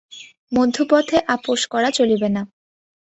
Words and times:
মধ্যপথে 0.51 1.17
আপস 1.35 1.61
করা 1.73 1.89
চলিবে 1.91 2.29
না। 2.29 2.41